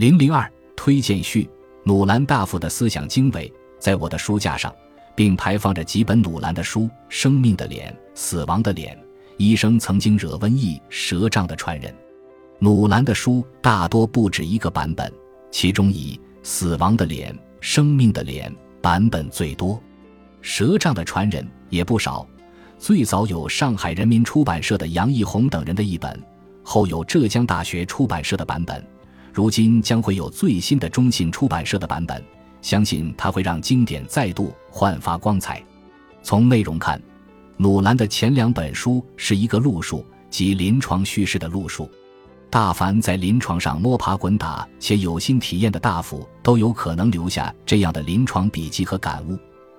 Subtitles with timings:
[0.00, 1.46] 零零二推荐序：
[1.84, 4.74] 努兰大夫的思想经纬，在我的书架上，
[5.14, 8.96] 并排放着几本努兰的书，《生命的脸》《死亡的脸》
[9.36, 11.92] 《医生曾经惹瘟疫蛇杖的传人》。
[12.60, 15.12] 努兰的书大多不止一个版本，
[15.50, 17.30] 其中以《死亡的脸》
[17.60, 19.74] 《生命的脸》版本最多，
[20.40, 22.26] 《蛇杖的传人》也不少。
[22.78, 26.18] 最早有上海人民出版社的杨义宏等人的一本，
[26.62, 28.82] 后有浙江大学出版社的版本。
[29.32, 32.22] 如今将会有最新的中信出版社的版本，
[32.60, 35.62] 相信它会让经典再度焕发光彩。
[36.22, 37.00] 从内容看，
[37.56, 41.90] 努兰的前两本书是一个路数，即临床叙事的路数。
[42.50, 49.38] 大凡在临床上摸爬滚打且有心体验的大夫，都有可能留下这样的临床笔记和感悟。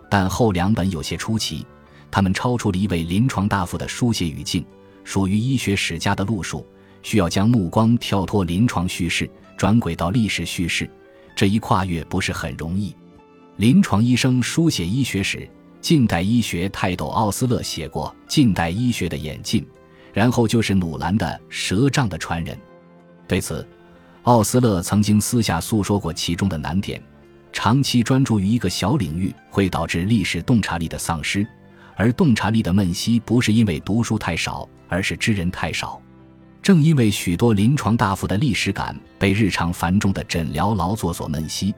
[0.10, 1.66] 但后两本有些出奇，
[2.10, 4.66] 他们超出了一位临床大夫的书写语境，
[5.04, 6.66] 属于医学史家的路数，
[7.04, 9.30] 需要将目光跳脱临床叙事。
[9.58, 10.90] 转轨到历史叙事，
[11.36, 12.96] 这一跨越不是很容易。
[13.58, 15.48] 临床医生书写医学史，
[15.80, 19.62] 近代医学泰斗奥斯勒写过《近代医学的演进》，
[20.14, 22.56] 然后就是努兰的《蛇杖的传人》。
[23.28, 23.64] 对此，
[24.24, 27.00] 奥斯勒曾经私下诉说过其中的难点：
[27.54, 31.46] 长期专注于一个小领域会导致历史洞察力的丧失，
[31.96, 36.02] 而洞察力的闷息不是因为读书太少，而是知人太少。
[36.62, 41.74] 正因为许多临床大夫的历史感被日常繁重的诊疗劳作所闷息，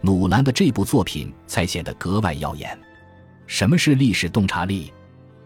[0.00, 2.78] 努兰的这部作品才显得格外耀眼。
[3.48, 4.92] 什么是历史洞察力？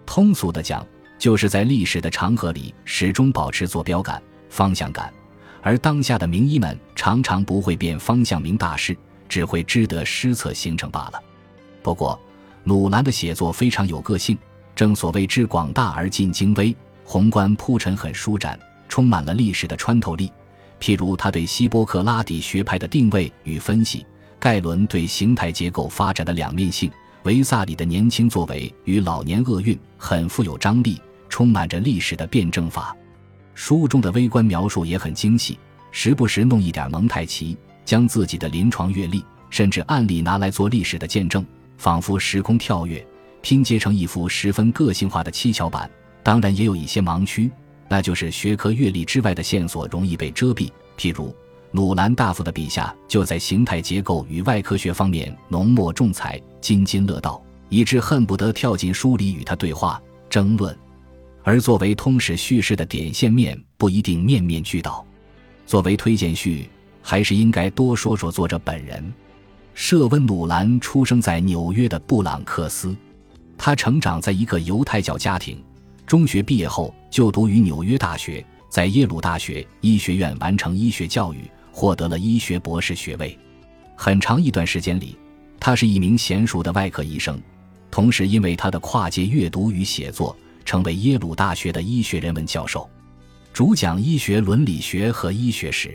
[0.05, 0.87] 通俗的讲，
[1.19, 5.11] 就是在历史的长河里始终保持坐标感、方向感。
[5.63, 8.95] 而当下的名医们常常不会变方向明大事，
[9.27, 11.23] 只会知得失策形成罢了。
[11.83, 12.21] 不过，
[12.63, 14.37] 努兰的写作非常有个性，
[14.75, 18.59] 正所谓知广大而尽精微，宏观铺陈很舒展。
[18.93, 20.31] 充满了历史的穿透力，
[20.79, 24.05] 譬如他对希波克拉底学派的定位与分析，
[24.39, 31.01] 盖伦对形态结构发展的两面性，维萨里的年轻作为与老年厄运，很富有张力，
[31.31, 32.95] 充满着历史的辩证法。
[33.55, 35.59] 书中的微观描述也很精细，
[35.91, 41.43] 时不时弄一点蒙太奇，将自己的临床阅历甚至案例拿来做历史的见证，
[41.79, 43.03] 仿佛时空跳跃，
[43.41, 45.91] 拼接成一幅十分个性化的七巧板。
[46.23, 47.51] 当然，也有一些盲区。
[47.89, 51.35] 那就是学科阅历之外的线索容易被遮蔽，譬如
[51.73, 60.77] 鲁兰大夫的笔下就在形态结构与外科学方面浓墨重彩、津津乐道，以致恨不得跳进书里与他对话争论。
[61.43, 65.05] 而作为通史叙事的点线面，不一定面面俱到。
[65.67, 66.69] 作为推荐序，
[67.03, 69.13] 还是应该多说说作者本人。
[69.75, 72.95] 舍温·鲁兰出生在纽约的布朗克斯，
[73.57, 75.65] 他成长在一个犹太教家庭。
[76.07, 83.39] 中学毕业后就读于纽约大学，在耶鲁大学医学院完成医学教育，获得了医学博士学位。
[83.97, 85.17] 很长一段时间里，
[85.59, 87.41] 他是一名娴熟的外科医生，
[87.91, 92.89] 同时因为他的跨界阅读与写作，成为耶鲁大学的医学人文教授，
[93.53, 95.95] 主讲医学伦理学和医学史。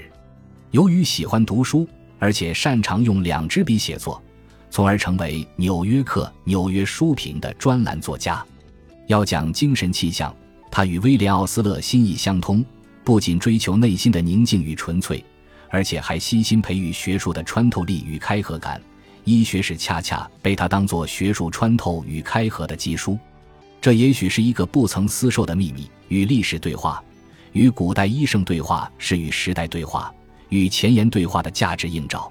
[0.71, 1.87] 由于喜欢读书，
[2.17, 4.21] 而且擅长用两支笔写作，
[4.69, 8.43] 从而成为《纽约客》《纽约书评》的专栏作家。
[9.07, 10.33] 要讲精神气象，
[10.69, 12.63] 他与威廉·奥斯勒心意相通，
[13.03, 15.23] 不仅追求内心的宁静与纯粹，
[15.69, 18.81] 而且还悉心培育学术的穿透力与开合感。
[19.23, 23.17] 医学史恰恰被他当作学术穿透与开合的基书。
[23.79, 27.01] 这也许是一个不曾私授的秘密：与历史对话，
[27.53, 30.13] 与古代医生对话，是与时代对话、
[30.49, 32.29] 与前沿对话的价值映照。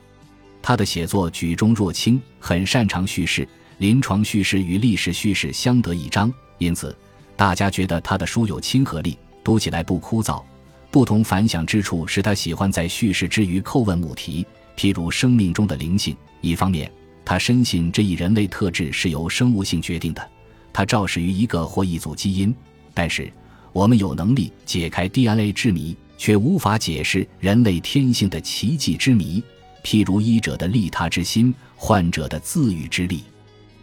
[0.60, 3.48] 他的写作举重若轻，很擅长叙事，
[3.78, 6.32] 临床叙事与历史叙事相得益彰。
[6.58, 6.96] 因此，
[7.36, 10.42] 大家觉得他的书有亲和力，读起来不枯燥。
[10.90, 14.46] 不同凡响之处是他喜欢在叙事之余叩问母题，
[14.76, 16.16] 譬如生命中的灵性。
[16.40, 16.90] 一方面，
[17.24, 20.26] 他深信这一人类特质是由生物性决定的，
[20.72, 22.50] 它肇始于一个或一组基因；
[22.94, 23.30] 但是，
[23.72, 29.42] 我们有能力解开 DNA 之谜，却无法解释人类天性的奇迹之谜，
[29.82, 33.24] 譬如医者的利他之心，患者的自愈之力。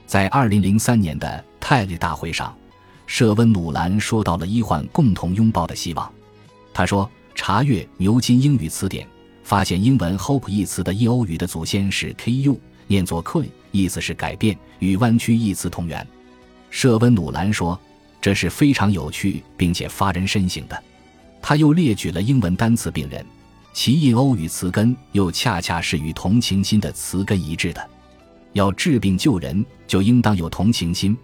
[0.08, 2.56] 在二零零三年的泰利大会上。
[3.13, 6.12] 舍温·努兰说到了医患共同拥抱的希望。
[6.74, 9.07] 他说：“查阅牛津英语词典，
[9.44, 16.07] 发现英文 ‘hope’ 一词的印欧语的祖先是 ‘ku’，念作 q，意思是改变，与弯曲一词同源。”
[16.71, 17.80] 舍温·努兰说
[18.19, 20.83] ：“这是非常有趣并且发人深省的。”
[21.39, 23.24] 他又列举了英文单词“病人”，
[23.74, 27.89] 其印欧语词根又恰恰是与同情心的词根一致的。
[28.54, 31.16] 要治病救人，就应当有同情心。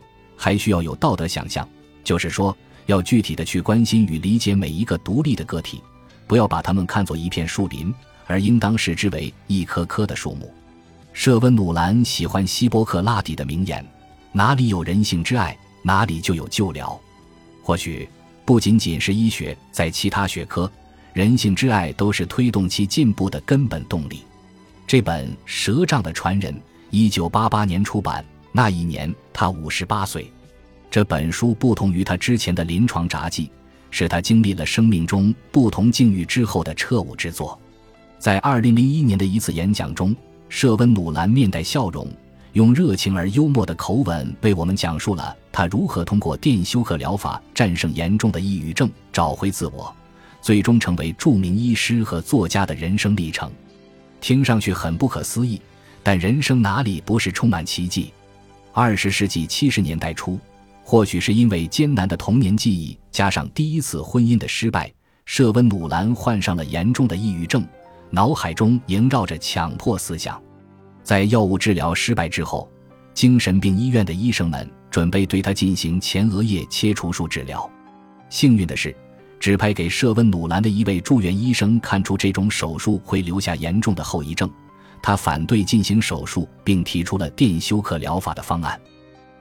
[0.41, 1.67] 还需要有道德想象，
[2.03, 2.55] 就是说，
[2.85, 5.81] 要具体的去关心与理解每一个独立的个体，
[6.27, 7.93] 不要把他们看作一片树林，
[8.27, 10.51] 而应当视之为一棵棵的树木。
[11.13, 13.85] 舍温努兰喜欢希波克拉底的名言
[14.31, 16.99] ：“哪里有人性之爱，哪里就有救疗。”
[17.63, 18.07] 或许
[18.45, 20.71] 不仅仅是医学，在其他学科，
[21.13, 24.23] 人性之爱都是推动其进步的根本动力。
[24.87, 26.53] 这本《蛇杖的传人》
[26.89, 30.31] 一九八八年出版，那一年他五十八岁。
[30.91, 33.51] 这本书不同于他之前的临床札记，
[33.91, 37.59] 是他经历了生命中不同境遇之后的彻悟之作。
[38.17, 40.15] 在二零零一年的一次演讲中，
[40.49, 42.07] 舍温努兰面带笑容，
[42.53, 49.95] 用热情而幽默的口吻为我们讲述了他如何通过电休克疗法战胜严重的抑郁症，找回自我，
[50.41, 53.51] 最终成为著名医师和作家的人生历程。
[54.19, 55.61] 听上去很不可思议，
[56.01, 58.11] 但人生哪里不是充满奇迹？
[58.73, 60.39] 二十世纪七十年代初。
[60.83, 64.91] 或许是因为艰难的童年记忆，加上第一次婚姻的失败，
[65.25, 67.63] 舍温努兰患上了严重的抑郁症，
[68.09, 70.41] 脑海中萦绕着强迫思想。
[71.03, 72.67] 在药物治疗失败之后，
[73.13, 77.69] 精神病医院的医生们准备对他进行前额叶切除术治疗。
[78.29, 78.95] 幸运的是，
[79.39, 84.49] 指派给舍温努兰的一位住院医生看出这种手术会留下严重的后遗症，
[85.01, 88.79] 他反对进行手术，并提出了电休克疗法的方案。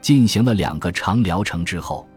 [0.01, 2.09] 进行了两个长疗程之后，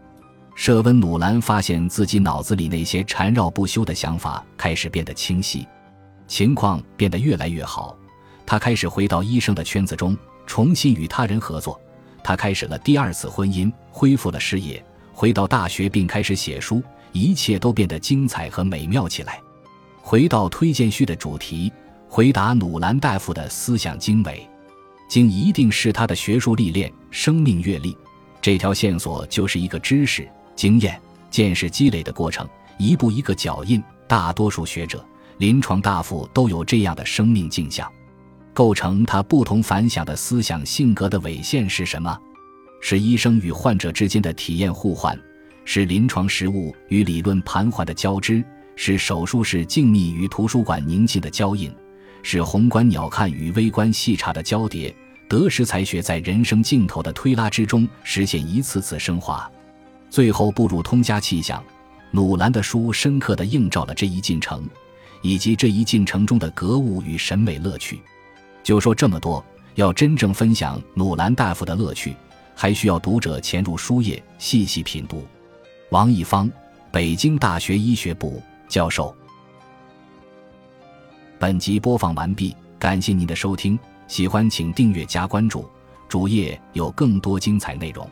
[0.54, 5.66] 舍温努兰发现自己脑子里那些缠绕不休的想法开始变得清晰，
[6.26, 7.96] 情况变得越来越好。
[8.44, 11.80] 他开始回到医生的圈子中，重新与他人合作。
[12.22, 16.82] 他开始了第二次婚姻，恢复了事业，回到大学并开始写书，
[17.12, 19.40] 一切都变得精彩和美妙起来。
[20.00, 21.72] 回到推荐序的主题，
[22.08, 24.48] 回答努兰大夫的思想经纬。
[25.12, 27.94] 经一定是他的学术历练、生命阅历，
[28.40, 30.26] 这条线索就是一个知识、
[30.56, 30.98] 经验、
[31.30, 32.48] 见识积累的过程，
[32.78, 33.82] 一步一个脚印。
[34.08, 35.04] 大多数学者、
[35.36, 37.86] 临床大夫都有这样的生命镜像，
[38.54, 42.18] 构成他不同凡响的思想性格的纬线是什么？
[42.80, 45.14] 是医生与患者之间的体验互换，
[45.66, 48.42] 是临床实务与理论盘桓的交织，
[48.76, 51.70] 是手术室静谧与图书馆宁静的交映，
[52.22, 54.94] 是宏观鸟瞰与微观细察的交叠。
[55.32, 59.50] 德时才学在人生尽头的推拉之中实现一次次升华，
[60.10, 61.64] 最后步入通家气象。
[62.10, 64.68] 努兰的书深刻地映照了这一进程，
[65.22, 68.02] 以及这一进程中的格物与审美乐趣。
[68.62, 69.42] 就说这么多，
[69.74, 72.14] 要真正分享努兰大夫的乐趣，
[72.54, 75.26] 还需要读者潜入书页，细细品读。
[75.88, 76.50] 王一方，
[76.90, 79.16] 北京大学医学部教授。
[81.38, 83.78] 本集播放完毕，感谢您的收听。
[84.12, 85.64] 喜欢请订阅加关注，
[86.06, 88.06] 主页有更多精彩内容。